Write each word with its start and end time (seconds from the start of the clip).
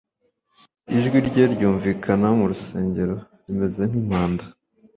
Ijwi 0.97 1.17
rye 1.27 1.43
ryumvikana 1.53 2.27
mu 2.37 2.45
rusengero 2.51 3.15
rimeze 3.45 3.81
nk’impanda. 3.89 4.43